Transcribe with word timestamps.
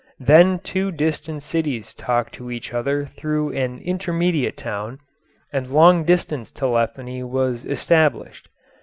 Then 0.19 0.57
two 0.57 0.91
distant 0.91 1.43
cities 1.43 1.93
talked 1.93 2.33
to 2.33 2.49
each 2.49 2.73
other 2.73 3.05
through 3.05 3.51
an 3.55 3.77
intermediate 3.77 4.57
town, 4.57 4.97
and 5.53 5.67
long 5.69 6.05
distance 6.05 6.49
telephony 6.49 7.21
was 7.21 7.65
established. 7.65 8.49